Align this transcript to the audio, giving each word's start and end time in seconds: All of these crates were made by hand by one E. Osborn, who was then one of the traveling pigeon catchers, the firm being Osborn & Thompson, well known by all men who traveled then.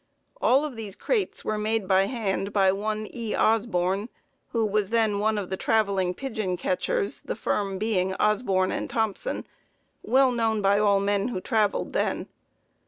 All 0.41 0.65
of 0.65 0.75
these 0.75 0.95
crates 0.95 1.45
were 1.45 1.59
made 1.59 1.87
by 1.87 2.05
hand 2.05 2.51
by 2.51 2.71
one 2.71 3.07
E. 3.13 3.35
Osborn, 3.35 4.09
who 4.47 4.65
was 4.65 4.89
then 4.89 5.19
one 5.19 5.37
of 5.37 5.51
the 5.51 5.57
traveling 5.57 6.15
pigeon 6.15 6.57
catchers, 6.57 7.21
the 7.21 7.35
firm 7.35 7.77
being 7.77 8.15
Osborn 8.15 8.87
& 8.87 8.87
Thompson, 8.87 9.45
well 10.01 10.31
known 10.31 10.59
by 10.59 10.79
all 10.79 10.99
men 10.99 11.27
who 11.27 11.39
traveled 11.39 11.93
then. 11.93 12.25